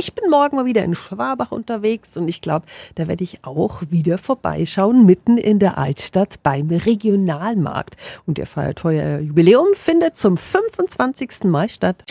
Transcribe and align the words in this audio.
Ich 0.00 0.14
bin 0.14 0.30
morgen 0.30 0.54
mal 0.54 0.64
wieder 0.64 0.84
in 0.84 0.94
Schwabach 0.94 1.50
unterwegs 1.50 2.16
und 2.16 2.28
ich 2.28 2.40
glaube, 2.40 2.66
da 2.94 3.08
werde 3.08 3.24
ich 3.24 3.44
auch 3.44 3.82
wieder 3.90 4.16
vorbeischauen, 4.16 5.04
mitten 5.04 5.38
in 5.38 5.58
der 5.58 5.76
Altstadt 5.76 6.40
beim 6.44 6.70
Regionalmarkt. 6.70 7.96
Und 8.24 8.38
der 8.38 8.46
Feierteuer 8.46 9.18
Jubiläum 9.18 9.66
findet 9.74 10.16
zum 10.16 10.36
25. 10.36 11.42
Mal 11.46 11.68
statt. 11.68 12.04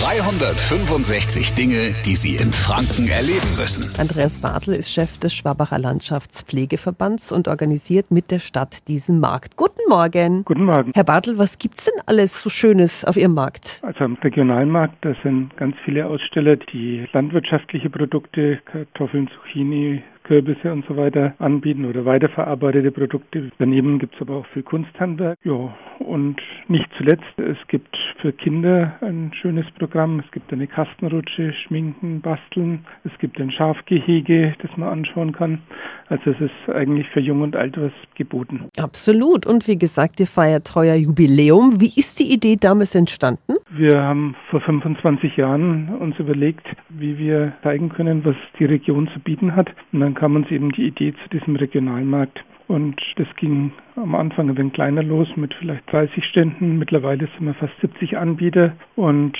365 0.00 1.54
Dinge, 1.54 1.92
die 2.06 2.14
Sie 2.14 2.36
in 2.36 2.52
Franken 2.52 3.08
erleben 3.08 3.50
müssen. 3.58 3.90
Andreas 4.00 4.40
Bartel 4.40 4.74
ist 4.74 4.92
Chef 4.92 5.18
des 5.18 5.34
Schwabacher 5.34 5.78
Landschaftspflegeverbands 5.78 7.32
und 7.32 7.48
organisiert 7.48 8.12
mit 8.12 8.30
der 8.30 8.38
Stadt 8.38 8.86
diesen 8.86 9.18
Markt. 9.18 9.56
Guten 9.56 9.80
Morgen. 9.88 10.44
Guten 10.44 10.66
Morgen. 10.66 10.92
Herr 10.94 11.02
Bartel, 11.02 11.36
was 11.36 11.58
gibt's 11.58 11.86
denn 11.86 12.00
alles 12.06 12.40
so 12.40 12.48
Schönes 12.48 13.04
auf 13.04 13.16
Ihrem 13.16 13.34
Markt? 13.34 13.80
Also 13.82 14.04
am 14.04 14.14
Regionalmarkt, 14.14 15.04
da 15.04 15.14
sind 15.24 15.56
ganz 15.56 15.74
viele 15.84 16.06
Aussteller, 16.06 16.54
die 16.56 17.08
landwirtschaftliche 17.12 17.90
Produkte, 17.90 18.60
Kartoffeln, 18.66 19.28
Zucchini, 19.34 20.04
Kürbisse 20.28 20.70
und 20.70 20.84
so 20.86 20.96
weiter 20.96 21.34
anbieten 21.38 21.86
oder 21.86 22.04
weiterverarbeitete 22.04 22.90
Produkte. 22.90 23.50
Daneben 23.58 23.98
gibt 23.98 24.14
es 24.14 24.20
aber 24.20 24.36
auch 24.36 24.46
viel 24.52 24.62
Kunsthandwerk. 24.62 25.38
Ja, 25.42 25.74
und 26.00 26.36
nicht 26.68 26.88
zuletzt, 26.98 27.24
es 27.38 27.56
gibt 27.68 27.96
für 28.20 28.32
Kinder 28.32 28.92
ein 29.00 29.32
schönes 29.40 29.64
Programm. 29.78 30.20
Es 30.20 30.30
gibt 30.30 30.52
eine 30.52 30.66
Kastenrutsche, 30.66 31.54
Schminken, 31.54 32.20
Basteln. 32.20 32.84
Es 33.04 33.18
gibt 33.20 33.40
ein 33.40 33.50
Schafgehege, 33.50 34.54
das 34.60 34.70
man 34.76 34.90
anschauen 34.90 35.32
kann. 35.32 35.62
Also 36.08 36.30
es 36.30 36.40
ist 36.40 36.74
eigentlich 36.74 37.08
für 37.08 37.20
Jung 37.20 37.40
und 37.40 37.56
Alt 37.56 37.80
was 37.80 37.92
geboten. 38.14 38.68
Absolut. 38.78 39.46
Und 39.46 39.66
wie 39.66 39.78
gesagt, 39.78 40.20
ihr 40.20 40.26
feiert 40.26 40.66
treuer 40.66 40.94
Jubiläum. 40.94 41.80
Wie 41.80 41.92
ist 41.98 42.20
die 42.20 42.32
Idee 42.32 42.56
damals 42.60 42.94
entstanden? 42.94 43.54
Wir 43.78 44.02
haben 44.02 44.34
vor 44.50 44.60
25 44.60 45.36
Jahren 45.36 45.88
uns 46.00 46.18
überlegt, 46.18 46.66
wie 46.88 47.16
wir 47.16 47.52
zeigen 47.62 47.90
können, 47.90 48.24
was 48.24 48.34
die 48.58 48.64
Region 48.64 49.06
zu 49.14 49.20
bieten 49.20 49.54
hat. 49.54 49.70
Und 49.92 50.00
dann 50.00 50.14
kam 50.14 50.34
uns 50.34 50.50
eben 50.50 50.72
die 50.72 50.88
Idee 50.88 51.14
zu 51.22 51.28
diesem 51.38 51.54
Regionalmarkt. 51.54 52.44
Und 52.66 53.00
das 53.18 53.28
ging 53.36 53.70
am 54.02 54.14
Anfang 54.14 54.56
ein 54.56 54.72
kleiner 54.72 55.02
los 55.02 55.28
mit 55.36 55.54
vielleicht 55.54 55.90
30 55.92 56.24
Ständen. 56.24 56.78
Mittlerweile 56.78 57.28
sind 57.36 57.46
wir 57.46 57.54
fast 57.54 57.72
70 57.80 58.16
Anbieter. 58.16 58.72
Und 58.96 59.36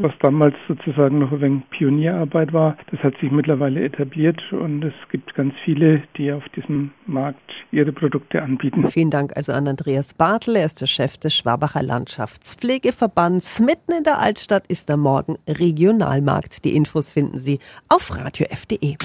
was 0.00 0.12
damals 0.20 0.54
sozusagen 0.68 1.18
noch 1.18 1.32
ein 1.32 1.40
wenig 1.40 1.62
Pionierarbeit 1.70 2.52
war, 2.52 2.76
das 2.90 3.00
hat 3.00 3.16
sich 3.20 3.30
mittlerweile 3.30 3.82
etabliert. 3.82 4.40
Und 4.52 4.84
es 4.84 4.94
gibt 5.10 5.34
ganz 5.34 5.54
viele, 5.64 6.02
die 6.16 6.32
auf 6.32 6.48
diesem 6.50 6.90
Markt 7.06 7.38
ihre 7.72 7.92
Produkte 7.92 8.42
anbieten. 8.42 8.88
Vielen 8.88 9.10
Dank 9.10 9.36
also 9.36 9.52
an 9.52 9.68
Andreas 9.68 10.14
Bartel. 10.14 10.56
Er 10.56 10.66
ist 10.66 10.80
der 10.80 10.86
Chef 10.86 11.18
des 11.18 11.34
Schwabacher 11.34 11.82
Landschaftspflegeverbands. 11.82 13.60
Mitten 13.60 13.92
in 13.92 14.04
der 14.04 14.18
Altstadt 14.18 14.66
ist 14.66 14.88
der 14.88 14.96
Morgen 14.96 15.36
Regionalmarkt. 15.48 16.64
Die 16.64 16.74
Infos 16.74 17.10
finden 17.10 17.38
Sie 17.38 17.58
auf 17.88 18.16
radiof.de. 18.16 18.96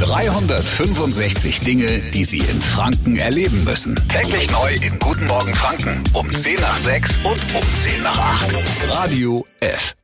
365 0.00 1.60
Dinge, 1.60 2.00
die 2.14 2.24
Sie 2.24 2.38
in 2.38 2.62
Franken 2.62 3.16
erleben 3.16 3.64
müssen. 3.64 3.94
Täglich 4.20 4.50
neu 4.50 4.72
in 4.72 4.98
Guten 4.98 5.26
Morgen 5.26 5.54
Franken 5.54 6.02
um 6.12 6.28
10 6.28 6.60
nach 6.60 6.76
6 6.76 7.18
und 7.18 7.38
um 7.54 7.76
10 7.76 8.02
nach 8.02 8.18
8. 8.18 8.52
Radio 8.88 9.46
F. 9.60 9.94